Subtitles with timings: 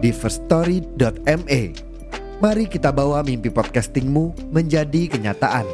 [0.00, 1.62] di firststory.me.
[2.40, 5.68] Mari kita bawa mimpi podcastingmu menjadi kenyataan.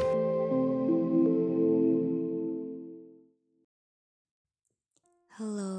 [5.37, 5.77] Halo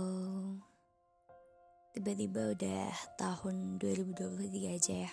[1.92, 5.12] Tiba-tiba udah tahun 2023 aja ya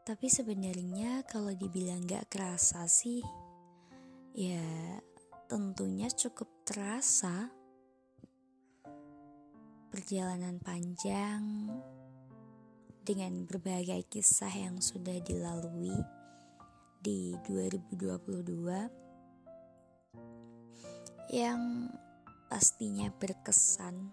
[0.00, 3.20] Tapi sebenarnya kalau dibilang gak kerasa sih
[4.32, 4.64] Ya
[5.44, 7.52] tentunya cukup terasa
[9.96, 11.72] Perjalanan panjang
[13.00, 15.96] Dengan berbagai kisah yang sudah dilalui
[17.00, 18.92] Di 2022
[21.32, 21.88] yang
[22.52, 24.12] pastinya berkesan,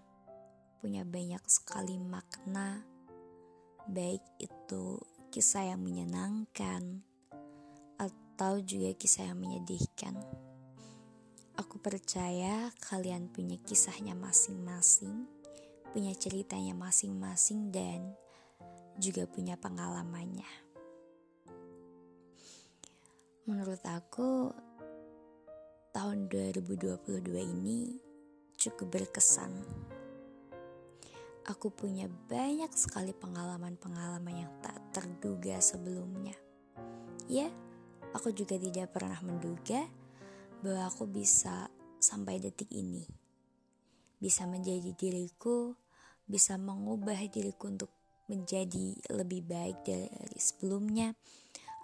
[0.80, 2.80] punya banyak sekali makna,
[3.84, 7.04] baik itu kisah yang menyenangkan
[8.00, 10.16] atau juga kisah yang menyedihkan.
[11.54, 15.43] Aku percaya kalian punya kisahnya masing-masing,
[15.94, 18.18] punya ceritanya masing-masing, dan
[18.98, 20.66] juga punya pengalamannya.
[23.46, 24.50] Menurut aku,
[25.94, 27.94] tahun 2022 ini
[28.58, 29.54] cukup berkesan.
[31.46, 36.34] Aku punya banyak sekali pengalaman-pengalaman yang tak terduga sebelumnya.
[37.30, 37.52] Ya,
[38.16, 39.84] aku juga tidak pernah menduga
[40.64, 41.68] bahwa aku bisa
[42.00, 43.04] sampai detik ini.
[44.16, 45.76] Bisa menjadi diriku,
[46.24, 47.92] bisa mengubah diriku untuk
[48.28, 51.12] menjadi lebih baik dari sebelumnya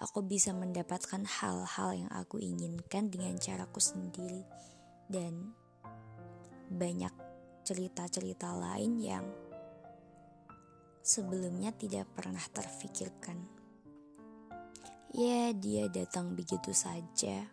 [0.00, 4.40] aku bisa mendapatkan hal-hal yang aku inginkan dengan caraku sendiri
[5.12, 5.52] dan
[6.72, 7.12] banyak
[7.68, 9.26] cerita-cerita lain yang
[11.04, 13.36] sebelumnya tidak pernah terfikirkan.
[15.10, 17.50] Ya, dia datang begitu saja.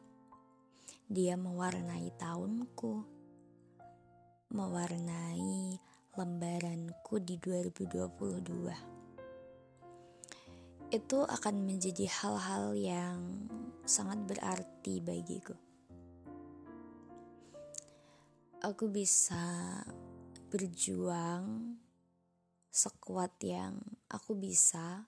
[1.07, 2.93] Dia mewarnai tahunku,
[4.53, 5.81] mewarnai
[6.17, 8.97] lembaranku di 2022
[10.89, 13.45] itu akan menjadi hal-hal yang
[13.85, 15.53] sangat berarti bagiku.
[18.65, 19.85] Aku bisa
[20.49, 21.77] berjuang
[22.71, 25.05] sekuat yang aku bisa,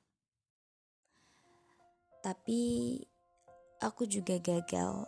[2.21, 2.99] tapi
[3.79, 5.07] aku juga gagal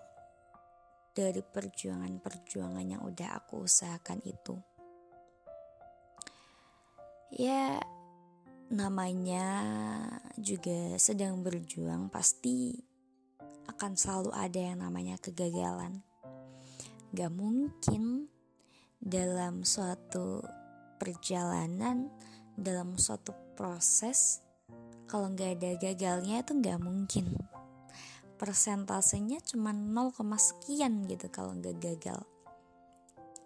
[1.12, 4.56] dari perjuangan-perjuangan yang udah aku usahakan itu.
[7.32, 7.80] Ya,
[8.68, 9.48] namanya
[10.36, 12.76] juga sedang berjuang pasti
[13.72, 16.04] akan selalu ada yang namanya kegagalan.
[17.16, 18.28] Gak mungkin
[19.00, 20.44] dalam suatu
[21.00, 22.12] perjalanan,
[22.60, 24.44] dalam suatu proses,
[25.08, 27.32] kalau gak ada gagalnya itu gak mungkin.
[28.36, 32.28] Persentasenya cuma 0, sekian gitu kalau gak gagal.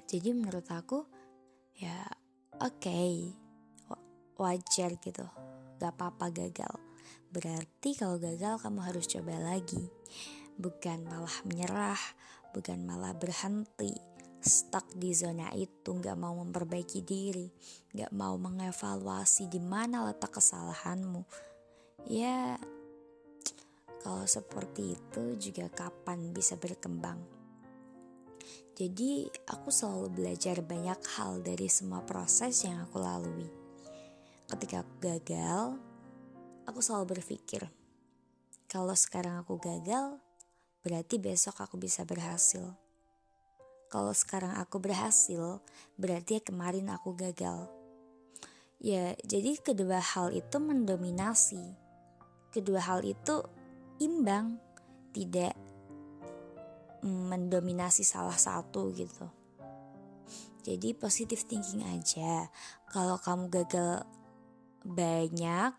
[0.09, 1.05] Jadi menurut aku
[1.77, 2.01] ya
[2.57, 3.44] oke okay,
[4.37, 5.25] wajar gitu.
[5.79, 6.73] Gak apa-apa gagal.
[7.31, 9.91] Berarti kalau gagal kamu harus coba lagi.
[10.55, 11.99] Bukan malah menyerah
[12.55, 13.91] bukan malah berhenti.
[14.39, 17.51] Stuck di zona itu gak mau memperbaiki diri.
[17.91, 21.27] Gak mau mengevaluasi di mana letak kesalahanmu.
[22.07, 22.55] Ya
[23.99, 27.19] kalau seperti itu juga kapan bisa berkembang?
[28.75, 33.64] Jadi aku selalu belajar banyak hal dari semua proses yang aku lalui
[34.45, 35.61] ketika aku gagal,
[36.69, 37.65] aku selalu berpikir,
[38.69, 40.17] kalau sekarang aku gagal,
[40.85, 42.73] berarti besok aku bisa berhasil.
[43.89, 45.61] Kalau sekarang aku berhasil,
[45.95, 47.69] berarti kemarin aku gagal.
[48.81, 51.63] Ya, jadi kedua hal itu mendominasi.
[52.51, 53.45] Kedua hal itu
[54.03, 54.59] imbang,
[55.15, 55.55] tidak
[57.05, 59.29] mendominasi salah satu gitu.
[60.65, 62.49] Jadi positive thinking aja.
[62.89, 64.01] Kalau kamu gagal
[64.85, 65.73] banyak,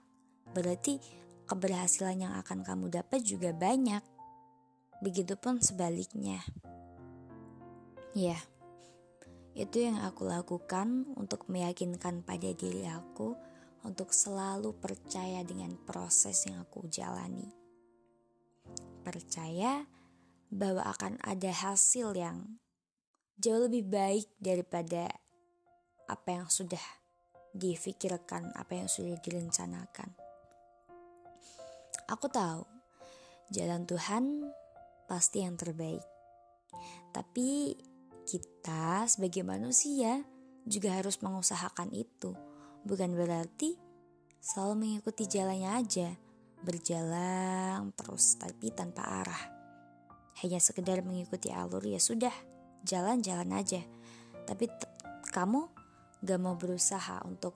[0.51, 0.99] berarti
[1.47, 4.03] keberhasilan yang akan kamu dapat juga banyak.
[4.99, 6.43] Begitupun sebaliknya.
[8.17, 8.41] Ya,
[9.55, 13.39] itu yang aku lakukan untuk meyakinkan pada diri aku
[13.87, 17.55] untuk selalu percaya dengan proses yang aku jalani.
[19.07, 19.87] Percaya
[20.51, 22.59] bahwa akan ada hasil yang
[23.39, 25.13] jauh lebih baik daripada
[26.11, 26.83] apa yang sudah
[27.57, 30.13] difikirkan, apa yang sudah direncanakan.
[32.07, 32.63] Aku tahu
[33.51, 34.53] jalan Tuhan
[35.11, 36.05] pasti yang terbaik.
[37.11, 37.75] Tapi
[38.27, 40.23] kita sebagai manusia
[40.67, 42.35] juga harus mengusahakan itu.
[42.87, 43.79] Bukan berarti
[44.39, 46.09] selalu mengikuti jalannya aja,
[46.63, 49.43] berjalan terus tapi tanpa arah.
[50.45, 52.35] Hanya sekedar mengikuti alur ya sudah,
[52.85, 53.81] jalan-jalan aja.
[54.45, 54.69] Tapi
[55.33, 55.86] kamu
[56.23, 57.55] gak mau berusaha untuk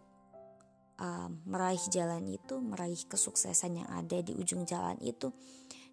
[1.01, 5.33] um, meraih jalan itu, meraih kesuksesan yang ada di ujung jalan itu,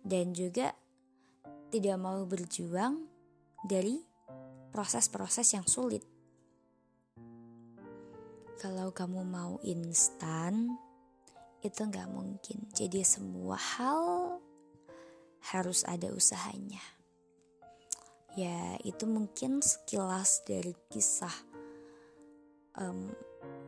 [0.03, 0.75] dan juga
[1.71, 3.07] tidak mau berjuang
[3.63, 3.99] dari
[4.71, 6.03] proses-proses yang sulit.
[8.57, 10.73] Kalau kamu mau instan,
[11.61, 12.65] itu nggak mungkin.
[12.73, 14.01] Jadi semua hal
[15.53, 16.81] harus ada usahanya.
[18.37, 21.33] Ya, itu mungkin sekilas dari kisah
[22.77, 23.11] um,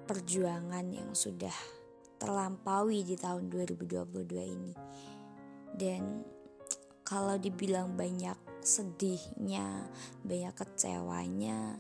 [0.06, 1.54] perjuangan yang sudah
[2.18, 4.10] terlampaui di tahun 2022
[4.40, 4.74] ini.
[5.70, 6.26] Dan
[7.06, 9.88] kalau dibilang banyak sedihnya,
[10.22, 11.80] banyak kecewanya,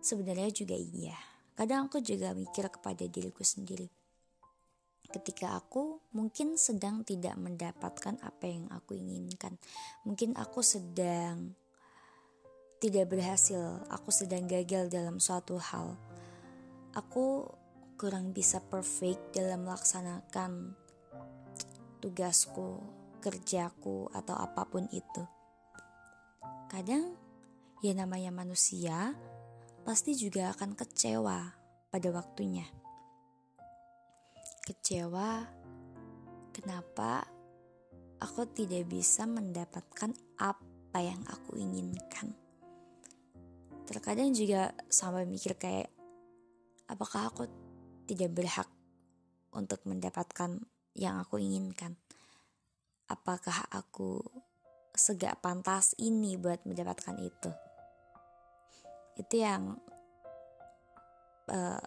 [0.00, 3.84] sebenarnya juga iya Kadang aku juga mikir kepada diriku sendiri.
[5.12, 9.60] Ketika aku mungkin sedang tidak mendapatkan apa yang aku inginkan,
[10.08, 11.52] mungkin aku sedang
[12.80, 16.00] tidak berhasil, aku sedang gagal dalam suatu hal.
[16.92, 17.48] Aku
[17.96, 20.76] kurang bisa perfect dalam melaksanakan
[22.04, 22.82] tugasku,
[23.22, 25.24] kerjaku, atau apa pun itu.
[26.68, 27.16] Kadang,
[27.80, 29.16] ya namanya manusia,
[29.88, 31.38] pasti juga akan kecewa
[31.88, 32.66] pada waktunya.
[34.68, 35.48] Kecewa
[36.52, 37.24] kenapa
[38.20, 42.36] aku tidak bisa mendapatkan apa yang aku inginkan.
[43.88, 46.01] Terkadang juga sampai mikir kayak
[46.90, 47.46] apakah aku
[48.06, 48.68] tidak berhak
[49.52, 50.62] untuk mendapatkan
[50.96, 51.98] yang aku inginkan.
[53.10, 54.22] Apakah aku
[54.96, 57.52] segak pantas ini buat mendapatkan itu?
[59.16, 59.76] itu yang
[61.52, 61.82] uh,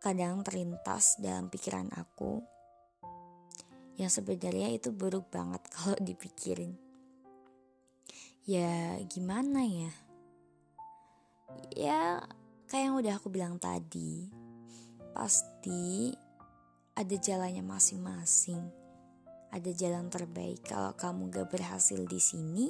[0.00, 2.44] kadang terlintas dalam pikiran aku
[3.96, 6.76] yang sebenarnya itu buruk banget kalau dipikirin
[8.44, 9.92] ya gimana ya
[11.72, 12.02] ya
[12.70, 14.30] kayak yang udah aku bilang tadi
[15.16, 16.12] pasti
[16.96, 18.62] ada jalannya masing-masing
[19.52, 22.66] ada jalan terbaik kalau kamu gak berhasil di sini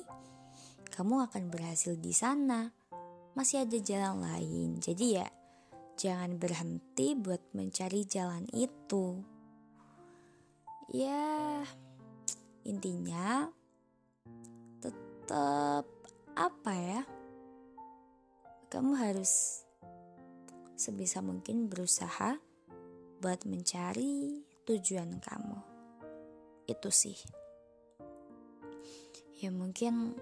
[0.86, 2.72] kamu akan berhasil di sana
[3.36, 4.80] masih ada jalan lain.
[4.80, 5.28] Jadi ya,
[6.00, 9.20] jangan berhenti buat mencari jalan itu.
[10.88, 11.60] Ya,
[12.64, 13.52] intinya
[14.80, 15.84] tetap
[16.32, 17.04] apa ya?
[18.72, 19.65] Kamu harus
[20.76, 22.36] sebisa mungkin berusaha
[23.24, 25.58] buat mencari tujuan kamu.
[26.68, 27.16] Itu sih.
[29.40, 30.16] Ya mungkin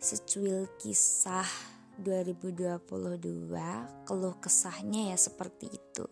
[0.00, 1.48] secuil kisah
[1.96, 3.48] 2022
[4.04, 6.04] keluh kesahnya ya seperti itu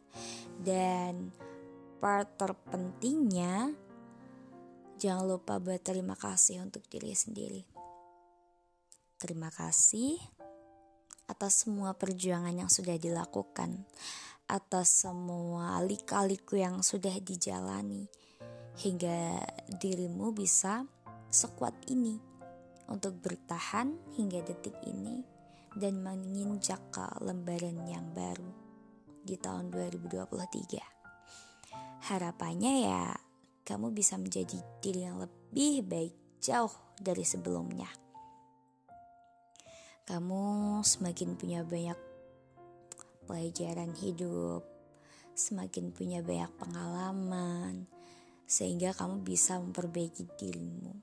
[0.62, 1.34] dan
[1.98, 3.74] part terpentingnya
[4.96, 7.66] jangan lupa berterima kasih untuk diri sendiri
[9.18, 10.16] terima kasih
[11.30, 13.86] atas semua perjuangan yang sudah dilakukan
[14.52, 18.04] atas semua lika-liku yang sudah dijalani
[18.85, 19.40] hingga
[19.80, 20.85] dirimu bisa
[21.32, 22.20] sekuat ini
[22.92, 25.25] untuk bertahan hingga detik ini
[25.73, 28.52] dan menginjak ke lembaran yang baru
[29.25, 32.12] di tahun 2023.
[32.12, 33.16] Harapannya ya
[33.64, 37.88] kamu bisa menjadi diri yang lebih baik jauh dari sebelumnya.
[40.02, 41.99] Kamu semakin punya banyak
[43.26, 44.66] pelajaran hidup,
[45.32, 47.87] semakin punya banyak pengalaman,
[48.44, 50.99] sehingga kamu bisa memperbaiki dirimu.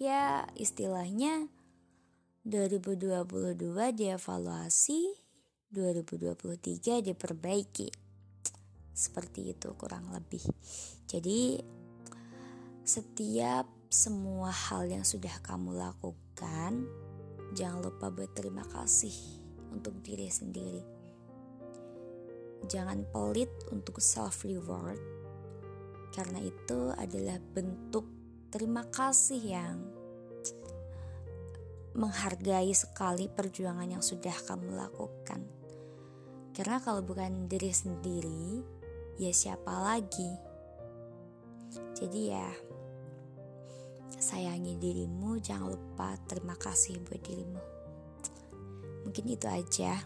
[0.00, 1.52] Ya istilahnya
[2.48, 3.28] 2022
[3.92, 5.12] dievaluasi
[5.68, 7.92] 2023 diperbaiki.
[8.96, 10.42] Seperti itu kurang lebih.
[11.04, 11.60] Jadi
[12.82, 16.88] setiap semua hal yang sudah kamu lakukan
[17.56, 19.14] jangan lupa berterima kasih
[19.70, 20.82] untuk diri sendiri
[22.68, 25.00] jangan pelit untuk self reward
[26.10, 28.04] karena itu adalah bentuk
[28.50, 29.78] terima kasih yang
[31.94, 35.42] menghargai sekali perjuangan yang sudah kamu lakukan.
[36.54, 38.62] Karena kalau bukan diri sendiri,
[39.18, 40.30] ya siapa lagi?
[41.94, 42.50] Jadi ya,
[44.18, 47.60] sayangi dirimu, jangan lupa terima kasih buat dirimu.
[49.06, 50.02] Mungkin itu aja.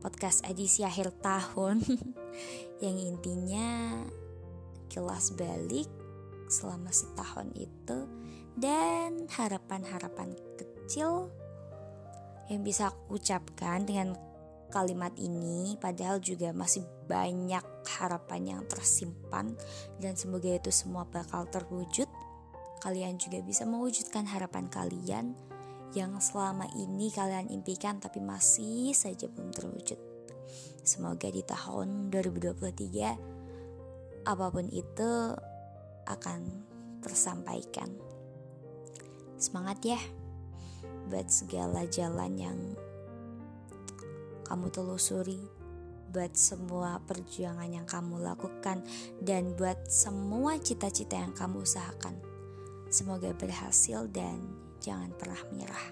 [0.00, 1.84] podcast edisi akhir tahun
[2.84, 4.00] yang intinya
[4.88, 5.84] kelas balik
[6.48, 8.08] selama setahun itu
[8.56, 11.28] dan harapan-harapan kecil
[12.50, 14.16] yang bisa aku ucapkan dengan
[14.70, 17.62] kalimat ini padahal juga masih banyak
[17.98, 19.54] harapan yang tersimpan
[20.02, 22.06] dan semoga itu semua bakal terwujud
[22.80, 25.36] kalian juga bisa mewujudkan harapan kalian
[25.92, 29.98] yang selama ini kalian impikan tapi masih saja belum terwujud
[30.82, 35.36] semoga di tahun 2023 apa pun itu
[36.08, 36.40] akan
[37.04, 37.90] tersampaikan
[39.40, 40.00] semangat ya
[41.10, 42.58] buat segala jalan yang
[44.50, 45.38] kamu telusuri,
[46.10, 48.82] buat semua perjuangan yang kamu lakukan,
[49.22, 52.18] dan buat semua cita-cita yang kamu usahakan.
[52.90, 54.42] Semoga berhasil dan
[54.82, 55.86] jangan pernah menyerah.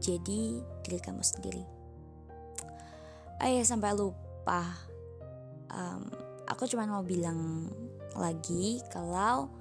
[0.00, 1.64] Jadi diri kamu sendiri.
[3.44, 4.64] Ayah sampai lupa.
[5.68, 6.08] Um,
[6.48, 7.68] aku cuma mau bilang
[8.16, 9.52] lagi kalau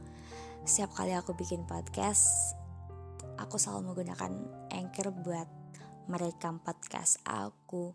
[0.63, 2.55] setiap kali aku bikin podcast
[3.35, 4.31] aku selalu menggunakan
[4.71, 5.47] Anchor buat
[6.05, 7.91] merekam podcast aku,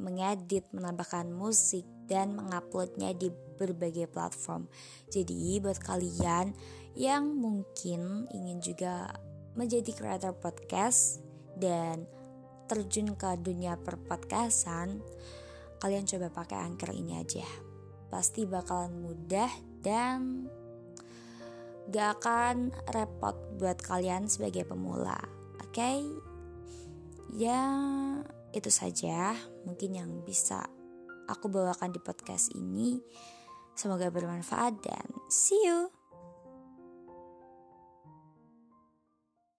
[0.00, 4.66] mengedit, menambahkan musik, dan menguploadnya di berbagai platform.
[5.12, 6.56] Jadi buat kalian
[6.98, 9.10] yang mungkin ingin juga
[9.54, 11.22] menjadi creator podcast
[11.58, 12.06] dan
[12.70, 15.02] terjun ke dunia perpodcastan,
[15.82, 17.46] kalian coba pakai Anchor ini aja.
[18.10, 19.50] Pasti bakalan mudah
[19.82, 20.46] dan
[21.90, 25.18] gak akan repot buat kalian sebagai pemula.
[25.58, 25.98] Oke, okay?
[27.34, 27.62] ya
[28.50, 29.34] itu saja
[29.66, 30.66] mungkin yang bisa
[31.30, 32.98] aku bawakan di podcast ini.
[33.74, 35.99] Semoga bermanfaat dan see you.